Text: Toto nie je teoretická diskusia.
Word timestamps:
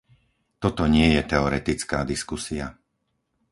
Toto 0.63 0.83
nie 0.95 1.07
je 1.15 1.21
teoretická 1.31 1.99
diskusia. 2.11 2.65